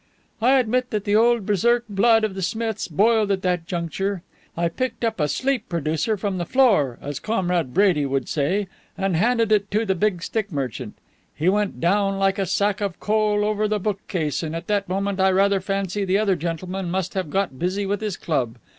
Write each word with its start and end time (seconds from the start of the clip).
"I 0.41 0.57
admit 0.57 0.89
that 0.89 1.03
the 1.03 1.15
old 1.15 1.45
Berserk 1.45 1.83
blood 1.87 2.23
of 2.23 2.33
the 2.33 2.41
Smiths 2.41 2.87
boiled 2.87 3.29
at 3.31 3.43
that 3.43 3.67
juncture. 3.67 4.23
I 4.57 4.67
picked 4.67 5.05
up 5.05 5.19
a 5.19 5.27
sleep 5.27 5.69
producer 5.69 6.17
from 6.17 6.39
the 6.39 6.45
floor, 6.47 6.97
as 7.03 7.19
Comrade 7.19 7.71
Brady 7.71 8.07
would 8.07 8.27
say, 8.27 8.67
and 8.97 9.15
handed 9.15 9.51
it 9.51 9.69
to 9.69 9.85
the 9.85 9.93
big 9.93 10.23
stick 10.23 10.51
merchant. 10.51 10.95
He 11.35 11.49
went 11.49 11.79
down 11.79 12.17
like 12.17 12.39
a 12.39 12.47
sack 12.47 12.81
of 12.81 12.99
coal 12.99 13.45
over 13.45 13.67
the 13.67 13.77
bookcase, 13.79 14.41
and 14.41 14.55
at 14.55 14.65
that 14.65 14.89
moment 14.89 15.19
I 15.19 15.29
rather 15.29 15.61
fancy 15.61 16.03
the 16.03 16.17
other 16.17 16.35
gentleman 16.35 16.89
must 16.89 17.13
have 17.13 17.29
got 17.29 17.59
busy 17.59 17.85
with 17.85 18.01
his 18.01 18.17
club. 18.17 18.57